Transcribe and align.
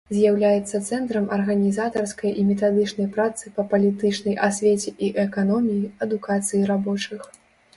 З'яўляецца 0.17 0.77
цэнтрам 0.87 1.25
арганізатарскай 1.35 2.31
і 2.43 2.47
метадычнай 2.47 3.09
працы 3.17 3.53
па 3.57 3.67
палітычнай 3.75 4.35
асвеце 4.49 4.95
і 5.09 5.11
эканоміі, 5.25 5.85
адукацыі 6.07 6.65
рабочых. 6.73 7.21